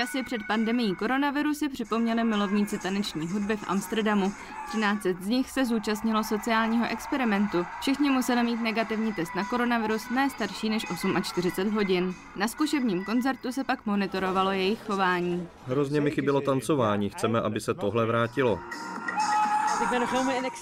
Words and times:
Časy 0.00 0.22
před 0.22 0.42
pandemií 0.46 0.94
koronaviru 0.94 1.54
si 1.54 1.68
připomněli 1.68 2.24
milovníci 2.24 2.78
taneční 2.78 3.28
hudby 3.28 3.56
v 3.56 3.64
Amsterdamu. 3.68 4.32
13 4.68 5.06
z 5.20 5.28
nich 5.28 5.50
se 5.50 5.64
zúčastnilo 5.64 6.24
sociálního 6.24 6.86
experimentu. 6.90 7.66
Všichni 7.80 8.10
museli 8.10 8.42
mít 8.42 8.60
negativní 8.60 9.12
test 9.12 9.34
na 9.36 9.44
koronavirus 9.44 10.10
ne 10.10 10.30
starší 10.30 10.68
než 10.68 10.86
48 11.22 11.74
hodin. 11.74 12.14
Na 12.36 12.48
zkušebním 12.48 13.04
koncertu 13.04 13.52
se 13.52 13.64
pak 13.64 13.86
monitorovalo 13.86 14.52
jejich 14.52 14.78
chování. 14.86 15.48
Hrozně 15.66 16.00
mi 16.00 16.10
chybělo 16.10 16.40
tancování, 16.40 17.08
chceme, 17.08 17.40
aby 17.40 17.60
se 17.60 17.74
tohle 17.74 18.06
vrátilo. 18.06 18.58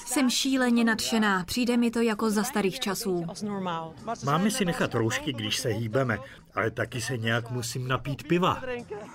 Jsem 0.07 0.31
šíleně 0.31 0.85
nadšená, 0.85 1.45
přijde 1.45 1.77
mi 1.77 1.91
to 1.91 2.01
jako 2.01 2.31
za 2.31 2.45
starých 2.45 2.81
časů. 2.81 3.27
Máme 4.25 4.51
si 4.51 4.65
nechat 4.65 4.95
roušky, 4.95 5.33
když 5.33 5.59
se 5.59 5.69
hýbeme, 5.69 6.19
ale 6.55 6.71
taky 6.71 7.01
se 7.01 7.17
nějak 7.17 7.51
musím 7.51 7.89
napít 7.89 8.23
piva. 8.23 8.63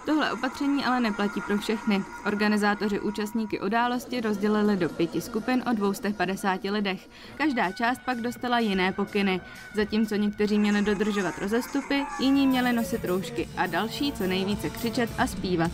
Tohle 0.06 0.32
opatření 0.32 0.86
ale 0.86 1.00
neplatí 1.00 1.42
pro 1.42 1.58
všechny. 1.58 2.04
Organizátoři 2.26 3.00
účastníky 3.00 3.60
události 3.60 4.22
rozdělili 4.22 4.78
do 4.78 4.90
pěti 4.90 5.22
skupin 5.22 5.64
o 5.72 5.74
250 5.74 6.64
lidech. 6.64 7.10
Každá 7.36 7.72
část 7.72 8.02
pak 8.06 8.22
dostala 8.22 8.60
jiné 8.60 8.92
pokyny. 8.92 9.42
Zatímco 9.76 10.16
někteří 10.16 10.60
měli 10.60 10.82
dodržovat 10.82 11.38
rozestupy, 11.38 12.06
jiní 12.20 12.48
měli 12.48 12.74
nosit 12.74 13.06
roušky 13.06 13.50
a 13.58 13.68
další 13.68 14.12
co 14.12 14.24
nejvíce 14.24 14.70
křičet 14.70 15.10
a 15.18 15.28
zpívat. 15.28 15.72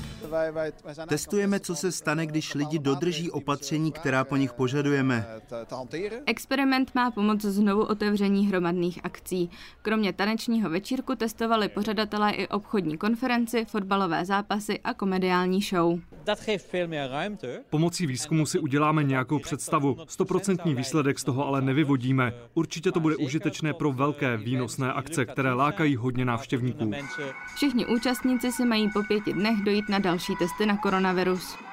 Testujeme, 1.08 1.60
co 1.60 1.76
se 1.76 1.92
stane, 1.92 2.26
když 2.26 2.54
lidi 2.54 2.80
dodrží 2.80 3.32
opatření, 3.32 3.92
která 3.92 4.24
po 4.24 4.36
nich 4.36 4.54
požadujeme. 4.54 5.26
Experiment 6.26 6.96
má 6.96 7.12
pomoc 7.12 7.42
znovu 7.42 7.84
otevření 7.84 8.48
hromadných 8.48 9.00
akcí. 9.04 9.50
Kromě 9.82 10.14
tanečního 10.14 10.70
večírku 10.70 11.16
testovali 11.16 11.70
pořadatelé 11.70 12.32
i 12.32 12.48
obchodní 12.48 12.98
konferenci, 12.98 13.66
fotbalové 13.66 14.26
zápasy 14.26 14.80
a 14.80 14.94
komediální 14.94 15.62
show. 15.62 16.00
Pomocí 17.70 18.08
výzkumu 18.08 18.46
si 18.46 18.60
uděláme 18.60 19.04
nějakou 19.04 19.40
představu. 19.40 19.98
Stoprocentní 20.08 20.76
výsledek 20.76 21.20
z 21.20 21.24
toho 21.24 21.48
ale 21.48 21.62
nevyvodíme. 21.62 22.34
Určitě 22.54 22.92
to 22.92 23.00
bude 23.00 23.16
užitečné 23.16 23.74
pro 23.74 23.92
velké 23.92 24.38
výnosné 24.38 24.94
akce, 24.94 25.26
které 25.26 25.54
lákají 25.54 25.96
hodně 25.96 26.26
návštěvníků. 26.26 26.92
Všichni 27.56 27.86
účastníci 27.86 28.52
si 28.52 28.66
mají 28.66 28.90
po 28.94 29.04
pěti 29.04 29.34
dnech 29.34 29.58
dojít 29.64 29.90
na 29.90 30.00
další 30.00 30.19
testy 30.20 30.66
na 30.66 30.78
koronavirus. 30.78 31.69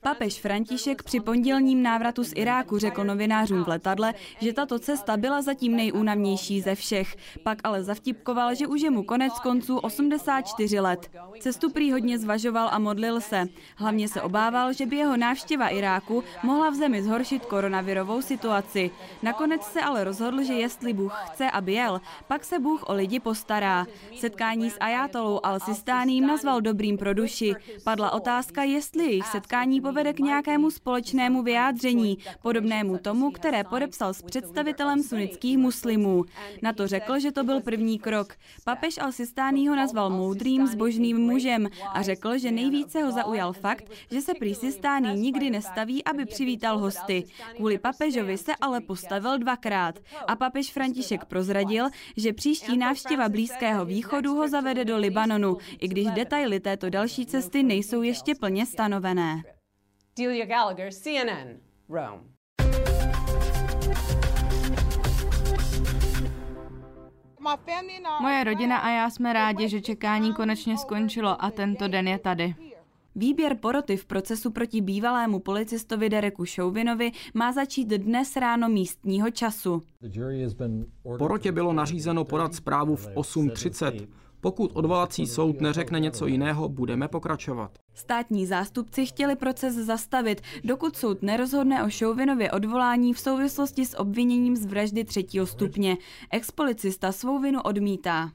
Papež 0.00 0.40
František 0.40 1.02
při 1.02 1.20
pondělním 1.20 1.82
návratu 1.82 2.24
z 2.24 2.32
Iráku 2.36 2.78
řekl 2.78 3.04
novinářům 3.04 3.64
v 3.64 3.68
letadle, 3.68 4.14
že 4.40 4.52
tato 4.52 4.78
cesta 4.78 5.16
byla 5.16 5.42
zatím 5.42 5.76
nejúnavnější 5.76 6.60
ze 6.60 6.74
všech. 6.74 7.16
Pak 7.42 7.58
ale 7.64 7.82
zavtipkoval, 7.82 8.54
že 8.54 8.66
už 8.66 8.80
je 8.80 8.90
mu 8.90 9.02
konec 9.02 9.32
konců 9.32 9.78
84 9.78 10.80
let. 10.80 11.10
Cestu 11.40 11.70
prý 11.70 11.92
hodně 11.92 12.18
zvažoval 12.18 12.68
a 12.72 12.78
modlil 12.78 13.20
se. 13.20 13.46
Hlavně 13.76 14.08
se 14.08 14.22
obával, 14.22 14.72
že 14.72 14.86
by 14.86 14.96
jeho 14.96 15.16
návštěva 15.16 15.68
Iráku 15.68 16.24
mohla 16.42 16.70
v 16.70 16.74
zemi 16.74 17.02
zhoršit 17.02 17.46
koronavirovou 17.46 18.22
situaci. 18.22 18.90
Nakonec 19.22 19.62
se 19.62 19.80
ale 19.80 20.04
rozhodl, 20.04 20.42
že 20.42 20.52
jestli 20.52 20.92
Bůh 20.92 21.14
chce, 21.26 21.50
aby 21.50 21.72
jel, 21.72 22.00
pak 22.28 22.44
se 22.44 22.58
Bůh 22.58 22.82
o 22.88 22.94
lidi 22.94 23.20
postará. 23.20 23.86
Setkání 24.18 24.70
s 24.70 24.76
ajátolou 24.80 25.38
Al-Sistáným 25.38 26.26
nazval 26.26 26.60
dobrým 26.60 26.98
pro 26.98 27.14
duši. 27.14 27.54
Padla 28.02 28.16
otázka, 28.16 28.62
jestli 28.62 29.04
jejich 29.04 29.26
setkání 29.26 29.80
povede 29.80 30.12
k 30.12 30.18
nějakému 30.18 30.70
společnému 30.70 31.42
vyjádření, 31.42 32.18
podobnému 32.42 32.98
tomu, 32.98 33.30
které 33.30 33.64
podepsal 33.64 34.14
s 34.14 34.22
představitelem 34.22 35.02
sunnických 35.02 35.58
muslimů. 35.58 36.24
Na 36.62 36.72
to 36.72 36.86
řekl, 36.86 37.18
že 37.18 37.32
to 37.32 37.44
byl 37.44 37.60
první 37.60 37.98
krok. 37.98 38.34
Papež 38.64 38.98
al-Sistání 38.98 39.68
ho 39.68 39.76
nazval 39.76 40.10
moudrým, 40.10 40.66
zbožným 40.66 41.18
mužem 41.18 41.68
a 41.92 42.02
řekl, 42.02 42.38
že 42.38 42.50
nejvíce 42.50 43.02
ho 43.02 43.12
zaujal 43.12 43.52
fakt, 43.52 43.84
že 44.10 44.20
se 44.20 44.34
prý 44.34 44.54
Sistání 44.54 45.20
nikdy 45.20 45.50
nestaví, 45.50 46.04
aby 46.04 46.24
přivítal 46.24 46.78
hosty. 46.78 47.24
Kvůli 47.56 47.78
papežovi 47.78 48.38
se 48.38 48.52
ale 48.60 48.80
postavil 48.80 49.38
dvakrát. 49.38 49.98
A 50.26 50.36
papež 50.36 50.72
František 50.72 51.24
prozradil, 51.24 51.86
že 52.16 52.32
příští 52.32 52.76
návštěva 52.76 53.28
Blízkého 53.28 53.84
východu 53.84 54.34
ho 54.34 54.48
zavede 54.48 54.84
do 54.84 54.96
Libanonu, 54.96 55.56
i 55.80 55.88
když 55.88 56.06
detaily 56.06 56.60
této 56.60 56.90
další 56.90 57.26
cesty 57.26 57.62
nejsou 57.62 57.91
jsou 57.92 58.02
ještě 58.02 58.34
plně 58.34 58.66
stanovené. 58.66 59.42
Delia 60.18 60.46
Gallagher, 60.46 60.92
CNN, 60.92 61.60
Rome. 61.88 62.22
Moje 68.20 68.44
rodina 68.44 68.78
a 68.78 68.90
já 68.90 69.10
jsme 69.10 69.32
rádi, 69.32 69.68
že 69.68 69.80
čekání 69.80 70.34
konečně 70.34 70.78
skončilo 70.78 71.44
a 71.44 71.50
tento 71.50 71.88
den 71.88 72.08
je 72.08 72.18
tady. 72.18 72.54
Výběr 73.14 73.56
poroty 73.56 73.96
v 73.96 74.04
procesu 74.04 74.50
proti 74.50 74.80
bývalému 74.80 75.40
policistovi 75.40 76.08
Dereku 76.10 76.44
Šouvinovi 76.44 77.12
má 77.34 77.52
začít 77.52 77.88
dnes 77.88 78.36
ráno 78.36 78.68
místního 78.68 79.30
času. 79.30 79.82
Porotě 81.18 81.52
bylo 81.52 81.72
nařízeno 81.72 82.24
podat 82.24 82.54
zprávu 82.54 82.96
v 82.96 83.08
8.30. 83.08 84.08
Pokud 84.40 84.70
odvolací 84.74 85.26
soud 85.26 85.60
neřekne 85.60 86.00
něco 86.00 86.26
jiného, 86.26 86.68
budeme 86.68 87.08
pokračovat. 87.08 87.81
Státní 87.94 88.46
zástupci 88.46 89.06
chtěli 89.06 89.36
proces 89.36 89.74
zastavit, 89.74 90.42
dokud 90.64 90.96
soud 90.96 91.22
nerozhodne 91.22 91.84
o 91.84 91.90
Šouvinově 91.90 92.50
odvolání 92.50 93.14
v 93.14 93.20
souvislosti 93.20 93.86
s 93.86 93.98
obviněním 93.98 94.56
z 94.56 94.66
vraždy 94.66 95.04
třetího 95.04 95.46
stupně. 95.46 95.96
Expolicista 96.30 97.12
svou 97.12 97.38
vinu 97.38 97.60
odmítá. 97.62 98.32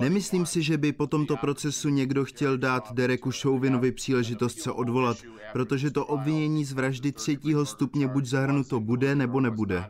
Nemyslím 0.00 0.46
si, 0.46 0.62
že 0.62 0.78
by 0.78 0.92
po 0.92 1.06
tomto 1.06 1.36
procesu 1.36 1.88
někdo 1.88 2.24
chtěl 2.24 2.58
dát 2.58 2.92
Dereku 2.92 3.32
Šouvinovi 3.32 3.92
příležitost 3.92 4.60
se 4.60 4.72
odvolat, 4.72 5.16
protože 5.52 5.90
to 5.90 6.06
obvinění 6.06 6.64
z 6.64 6.72
vraždy 6.72 7.12
třetího 7.12 7.66
stupně 7.66 8.08
buď 8.08 8.24
zahrnuto 8.24 8.80
bude 8.80 9.14
nebo 9.14 9.40
nebude. 9.40 9.84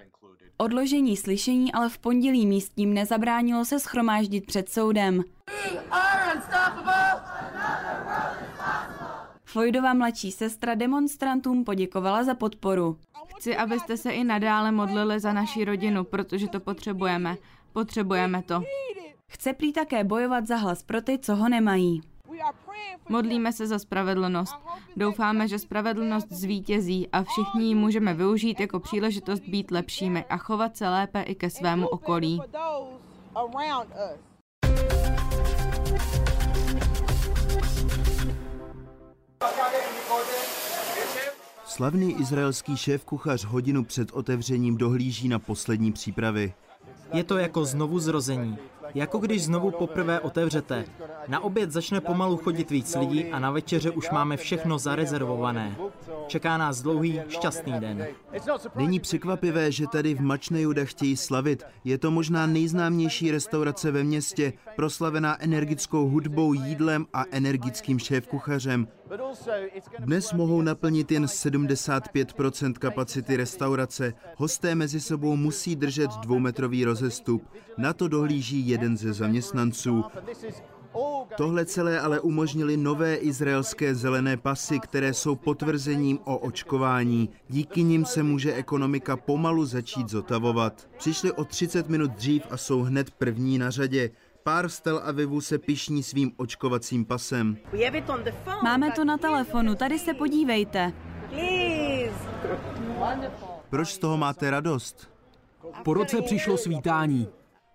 Odložení 0.56 1.16
slyšení 1.16 1.72
ale 1.72 1.88
v 1.88 1.98
pondělí 1.98 2.46
místním 2.46 2.94
nezabránilo 2.94 3.64
se 3.64 3.80
schromáždit 3.80 4.46
před 4.46 4.68
soudem. 4.68 5.24
Floydova 9.50 9.94
mladší 9.94 10.32
sestra 10.32 10.74
demonstrantům 10.74 11.64
poděkovala 11.64 12.24
za 12.24 12.34
podporu. 12.34 12.98
Chci, 13.36 13.56
abyste 13.56 13.96
se 13.96 14.10
i 14.10 14.24
nadále 14.24 14.72
modlili 14.72 15.20
za 15.20 15.32
naši 15.32 15.64
rodinu, 15.64 16.04
protože 16.04 16.48
to 16.48 16.60
potřebujeme. 16.60 17.36
Potřebujeme 17.72 18.42
to. 18.42 18.62
Chce 19.28 19.52
prý 19.52 19.72
také 19.72 20.04
bojovat 20.04 20.46
za 20.46 20.56
hlas 20.56 20.82
pro 20.82 21.02
ty, 21.02 21.18
co 21.18 21.36
ho 21.36 21.48
nemají. 21.48 22.00
Modlíme 23.08 23.52
se 23.52 23.66
za 23.66 23.78
spravedlnost. 23.78 24.56
Doufáme, 24.96 25.48
že 25.48 25.58
spravedlnost 25.58 26.32
zvítězí 26.32 27.08
a 27.12 27.22
všichni 27.22 27.64
ji 27.64 27.74
můžeme 27.74 28.14
využít 28.14 28.60
jako 28.60 28.80
příležitost 28.80 29.40
být 29.40 29.70
lepšími 29.70 30.24
a 30.24 30.36
chovat 30.36 30.76
se 30.76 30.88
lépe 30.88 31.22
i 31.22 31.34
ke 31.34 31.50
svému 31.50 31.88
okolí. 31.88 32.40
Slavný 41.64 42.20
izraelský 42.20 42.76
šéf-kuchař 42.76 43.44
hodinu 43.44 43.84
před 43.84 44.08
otevřením 44.12 44.76
dohlíží 44.76 45.28
na 45.28 45.38
poslední 45.38 45.92
přípravy. 45.92 46.54
Je 47.12 47.24
to 47.24 47.38
jako 47.38 47.64
znovu 47.64 47.98
zrození. 47.98 48.58
Jako 48.94 49.18
když 49.18 49.44
znovu 49.44 49.70
poprvé 49.70 50.20
otevřete. 50.20 50.84
Na 51.28 51.40
oběd 51.40 51.72
začne 51.72 52.00
pomalu 52.00 52.36
chodit 52.36 52.70
víc 52.70 52.94
lidí 52.94 53.24
a 53.24 53.38
na 53.38 53.50
večeře 53.50 53.90
už 53.90 54.10
máme 54.10 54.36
všechno 54.36 54.78
zarezervované. 54.78 55.76
Čeká 56.28 56.58
nás 56.58 56.82
dlouhý, 56.82 57.20
šťastný 57.28 57.72
den. 57.80 58.06
Není 58.76 59.00
překvapivé, 59.00 59.72
že 59.72 59.86
tady 59.86 60.14
v 60.14 60.20
Mačnejuda 60.20 60.84
chtějí 60.84 61.16
slavit. 61.16 61.62
Je 61.84 61.98
to 61.98 62.10
možná 62.10 62.46
nejznámější 62.46 63.30
restaurace 63.30 63.90
ve 63.90 64.04
městě, 64.04 64.52
proslavená 64.76 65.42
energickou 65.42 66.08
hudbou, 66.08 66.52
jídlem 66.52 67.06
a 67.12 67.24
energickým 67.30 67.98
šéfkuchařem. 67.98 68.88
Dnes 69.98 70.32
mohou 70.32 70.62
naplnit 70.62 71.12
jen 71.12 71.24
75% 71.24 72.72
kapacity 72.72 73.36
restaurace. 73.36 74.14
Hosté 74.36 74.74
mezi 74.74 75.00
sebou 75.00 75.36
musí 75.36 75.76
držet 75.76 76.10
dvoumetrový 76.10 76.84
rozestup. 76.84 77.44
Na 77.78 77.92
to 77.92 78.08
dohlíží 78.08 78.68
jeden 78.68 78.96
ze 78.96 79.12
zaměstnanců. 79.12 80.04
Tohle 81.36 81.66
celé 81.66 82.00
ale 82.00 82.20
umožnili 82.20 82.76
nové 82.76 83.14
izraelské 83.14 83.94
zelené 83.94 84.36
pasy, 84.36 84.80
které 84.80 85.14
jsou 85.14 85.36
potvrzením 85.36 86.18
o 86.24 86.38
očkování. 86.38 87.28
Díky 87.48 87.82
nim 87.82 88.04
se 88.04 88.22
může 88.22 88.54
ekonomika 88.54 89.16
pomalu 89.16 89.66
začít 89.66 90.08
zotavovat. 90.08 90.88
Přišli 90.98 91.32
o 91.32 91.44
30 91.44 91.88
minut 91.88 92.10
dřív 92.10 92.42
a 92.50 92.56
jsou 92.56 92.82
hned 92.82 93.10
první 93.10 93.58
na 93.58 93.70
řadě. 93.70 94.10
Pár 94.42 94.68
z 94.68 94.80
Tel 94.80 95.00
Avivu 95.04 95.40
se 95.40 95.58
pišní 95.58 96.02
svým 96.02 96.32
očkovacím 96.36 97.04
pasem. 97.04 97.56
Máme 98.62 98.90
to 98.90 99.04
na 99.04 99.18
telefonu, 99.18 99.74
tady 99.74 99.98
se 99.98 100.14
podívejte. 100.14 100.92
Proč 103.70 103.88
z 103.88 103.98
toho 103.98 104.16
máte 104.16 104.50
radost? 104.50 105.10
Po 105.84 105.94
roce 105.94 106.22
přišlo 106.22 106.56
svítání. 106.56 107.28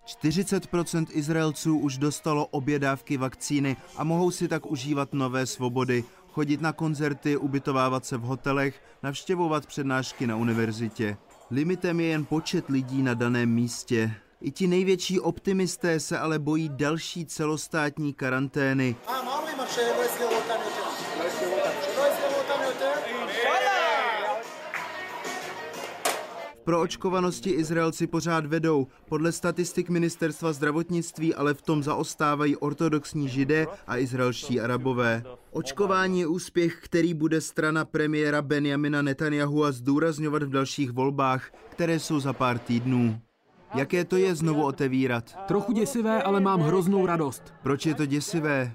40% 0.06 1.06
Izraelců 1.12 1.78
už 1.78 1.98
dostalo 1.98 2.46
obě 2.46 2.80
dávky 2.80 3.18
vakcíny 3.18 3.78
a 3.98 4.04
mohou 4.04 4.32
si 4.32 4.48
tak 4.48 4.66
užívat 4.66 5.14
nové 5.14 5.46
svobody, 5.46 6.04
chodit 6.28 6.62
na 6.62 6.74
koncerty, 6.74 7.38
ubytovávat 7.38 8.06
se 8.06 8.18
v 8.18 8.22
hotelech, 8.22 8.82
navštěvovat 9.04 9.66
přednášky 9.66 10.28
na 10.28 10.36
univerzitě. 10.36 11.18
Limitem 11.52 12.00
je 12.00 12.06
jen 12.06 12.26
počet 12.26 12.70
lidí 12.70 13.04
na 13.04 13.14
daném 13.14 13.50
místě. 13.50 14.16
I 14.42 14.52
ti 14.52 14.68
největší 14.68 15.20
optimisté 15.20 16.00
se 16.00 16.20
ale 16.20 16.40
bojí 16.40 16.70
další 16.70 17.26
celostátní 17.26 18.14
karantény. 18.14 18.96
Pro 26.64 26.82
očkovanosti 26.82 27.50
Izraelci 27.50 28.08
pořád 28.08 28.46
vedou. 28.46 28.88
Podle 29.10 29.32
statistik 29.32 29.90
ministerstva 29.90 30.54
zdravotnictví 30.54 31.36
ale 31.36 31.54
v 31.54 31.62
tom 31.62 31.84
zaostávají 31.84 32.58
ortodoxní 32.58 33.30
židé 33.30 33.68
a 33.88 33.98
izraelští 33.98 34.62
arabové. 34.62 35.24
Očkování 35.52 36.20
je 36.20 36.28
úspěch, 36.28 36.80
který 36.82 37.14
bude 37.14 37.42
strana 37.42 37.86
premiéra 37.86 38.42
Benjamina 38.42 39.02
Netanyahu 39.02 39.66
a 39.66 39.72
zdůrazňovat 39.72 40.44
v 40.44 40.50
dalších 40.50 40.92
volbách, 40.92 41.52
které 41.70 42.00
jsou 42.00 42.20
za 42.20 42.34
pár 42.34 42.60
týdnů. 42.60 43.20
Jaké 43.74 44.06
to 44.06 44.18
je 44.18 44.36
znovu 44.36 44.66
otevírat? 44.66 45.38
Trochu 45.48 45.72
děsivé, 45.72 46.24
ale 46.24 46.40
mám 46.40 46.62
hroznou 46.62 47.06
radost. 47.06 47.54
Proč 47.64 47.86
je 47.86 47.96
to 47.96 48.06
děsivé? 48.06 48.74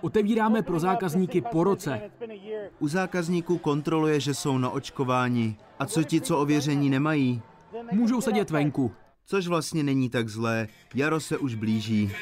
Otevíráme 0.00 0.62
pro 0.62 0.80
zákazníky 0.80 1.40
po 1.40 1.64
roce. 1.64 2.00
U 2.78 2.88
zákazníků 2.88 3.58
kontroluje, 3.58 4.20
že 4.20 4.34
jsou 4.34 4.58
na 4.58 4.70
očkování. 4.70 5.56
A 5.78 5.86
co 5.86 6.02
ti, 6.02 6.20
co 6.20 6.38
ověření 6.38 6.90
nemají? 6.90 7.42
Můžou 7.92 8.20
sedět 8.20 8.50
venku. 8.50 8.92
Což 9.26 9.46
vlastně 9.46 9.82
není 9.82 10.10
tak 10.10 10.28
zlé. 10.28 10.68
Jaro 10.94 11.20
se 11.20 11.38
už 11.38 11.54
blíží. 11.54 12.12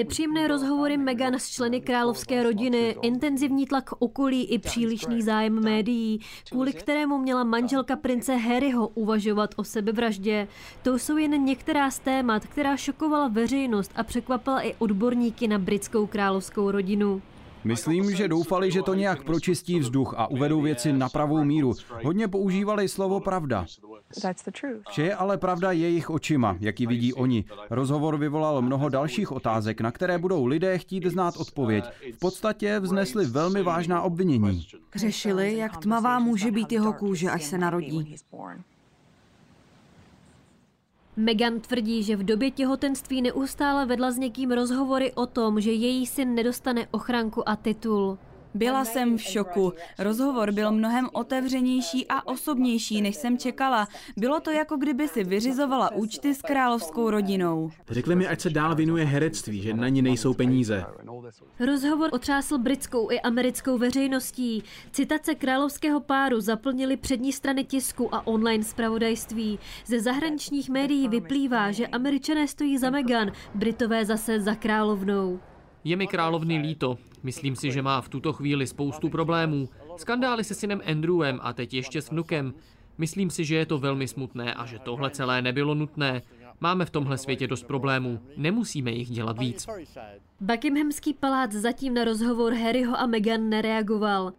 Nepříjemné 0.00 0.48
rozhovory 0.48 0.96
Meghan 0.96 1.34
s 1.34 1.50
členy 1.50 1.80
královské 1.80 2.42
rodiny, 2.42 2.96
intenzivní 3.02 3.66
tlak 3.66 3.90
okolí 3.98 4.44
i 4.44 4.58
přílišný 4.58 5.22
zájem 5.22 5.64
médií, 5.64 6.20
kvůli 6.50 6.72
kterému 6.72 7.18
měla 7.18 7.44
manželka 7.44 7.96
prince 7.96 8.36
Harryho 8.36 8.88
uvažovat 8.88 9.50
o 9.56 9.64
sebevraždě. 9.64 10.48
To 10.82 10.98
jsou 10.98 11.16
jen 11.16 11.44
některá 11.44 11.90
z 11.90 11.98
témat, 11.98 12.46
která 12.46 12.76
šokovala 12.76 13.28
veřejnost 13.28 13.92
a 13.96 14.02
překvapila 14.02 14.60
i 14.60 14.74
odborníky 14.78 15.48
na 15.48 15.58
britskou 15.58 16.06
královskou 16.06 16.70
rodinu. 16.70 17.22
Myslím, 17.64 18.16
že 18.16 18.28
doufali, 18.28 18.70
že 18.70 18.82
to 18.82 18.94
nějak 18.94 19.24
pročistí 19.24 19.78
vzduch 19.78 20.14
a 20.16 20.30
uvedou 20.30 20.60
věci 20.60 20.92
na 20.92 21.08
pravou 21.08 21.44
míru. 21.44 21.74
Hodně 22.04 22.28
používali 22.28 22.88
slovo 22.88 23.20
pravda. 23.20 23.66
Vše 24.90 25.02
je 25.02 25.14
ale 25.14 25.38
pravda 25.38 25.72
jejich 25.72 26.10
očima, 26.10 26.56
jak 26.60 26.80
ji 26.80 26.86
vidí 26.86 27.14
oni. 27.14 27.44
Rozhovor 27.70 28.18
vyvolal 28.18 28.62
mnoho 28.62 28.88
dalších 28.88 29.32
otázek, 29.32 29.80
na 29.80 29.90
které 29.90 30.18
budou 30.18 30.46
lidé 30.46 30.78
chtít 30.78 31.06
znát 31.06 31.36
odpověď. 31.36 31.84
V 32.14 32.18
podstatě 32.18 32.78
vznesli 32.78 33.26
velmi 33.26 33.62
vážná 33.62 34.02
obvinění. 34.02 34.66
Řešili, 34.94 35.56
jak 35.56 35.76
tmavá 35.76 36.18
může 36.18 36.50
být 36.50 36.72
jeho 36.72 36.92
kůže, 36.92 37.30
až 37.30 37.44
se 37.44 37.58
narodí. 37.58 38.16
Meghan 41.16 41.60
tvrdí, 41.60 42.02
že 42.02 42.16
v 42.16 42.24
době 42.24 42.50
těhotenství 42.50 43.22
neustále 43.22 43.86
vedla 43.86 44.10
s 44.10 44.18
někým 44.18 44.50
rozhovory 44.50 45.12
o 45.12 45.26
tom, 45.26 45.60
že 45.60 45.72
její 45.72 46.06
syn 46.06 46.34
nedostane 46.34 46.86
ochranku 46.90 47.48
a 47.48 47.56
titul. 47.56 48.18
Byla 48.54 48.84
jsem 48.84 49.18
v 49.18 49.22
šoku. 49.22 49.72
Rozhovor 49.98 50.52
byl 50.52 50.72
mnohem 50.72 51.08
otevřenější 51.12 52.06
a 52.08 52.26
osobnější, 52.26 53.02
než 53.02 53.16
jsem 53.16 53.38
čekala. 53.38 53.88
Bylo 54.16 54.40
to 54.40 54.50
jako 54.50 54.76
kdyby 54.76 55.08
si 55.08 55.24
vyřizovala 55.24 55.92
účty 55.92 56.34
s 56.34 56.42
královskou 56.42 57.10
rodinou. 57.10 57.70
Řekli 57.90 58.16
mi, 58.16 58.26
ať 58.26 58.40
se 58.40 58.50
dál 58.50 58.74
věnuje 58.74 59.04
herectví, 59.04 59.62
že 59.62 59.74
na 59.74 59.88
ní 59.88 60.02
nejsou 60.02 60.34
peníze. 60.34 60.84
Rozhovor 61.60 62.10
otřásl 62.12 62.58
britskou 62.58 63.10
i 63.10 63.20
americkou 63.20 63.78
veřejností. 63.78 64.62
Citace 64.92 65.34
královského 65.34 66.00
páru 66.00 66.40
zaplnily 66.40 66.96
přední 66.96 67.32
strany 67.32 67.64
tisku 67.64 68.14
a 68.14 68.26
online 68.26 68.64
zpravodajství. 68.64 69.58
Ze 69.86 70.00
zahraničních 70.00 70.70
médií 70.70 71.08
vyplývá, 71.08 71.72
že 71.72 71.86
američané 71.86 72.48
stojí 72.48 72.78
za 72.78 72.90
Meghan, 72.90 73.32
Britové 73.54 74.04
zase 74.04 74.40
za 74.40 74.54
královnou. 74.54 75.40
Je 75.84 75.96
mi 75.96 76.06
královny 76.06 76.58
líto. 76.58 76.98
Myslím 77.22 77.56
si, 77.56 77.72
že 77.72 77.82
má 77.82 78.00
v 78.00 78.08
tuto 78.08 78.32
chvíli 78.32 78.66
spoustu 78.66 79.08
problémů. 79.08 79.68
Skandály 79.96 80.44
se 80.44 80.54
synem 80.54 80.80
Andrewem 80.86 81.40
a 81.42 81.52
teď 81.52 81.74
ještě 81.74 82.02
s 82.02 82.10
vnukem. 82.10 82.54
Myslím 82.98 83.30
si, 83.30 83.44
že 83.44 83.56
je 83.56 83.66
to 83.66 83.78
velmi 83.78 84.08
smutné 84.08 84.54
a 84.54 84.66
že 84.66 84.78
tohle 84.78 85.10
celé 85.10 85.42
nebylo 85.42 85.74
nutné. 85.74 86.22
Máme 86.60 86.84
v 86.84 86.90
tomhle 86.90 87.18
světě 87.18 87.46
dost 87.46 87.64
problémů. 87.64 88.20
Nemusíme 88.36 88.90
jich 88.90 89.10
dělat 89.10 89.38
víc. 89.38 89.66
Buckinghamský 90.40 91.14
palác 91.14 91.52
zatím 91.52 91.94
na 91.94 92.04
rozhovor 92.04 92.52
Harryho 92.52 93.00
a 93.00 93.06
Meghan 93.06 93.48
nereagoval. 93.48 94.32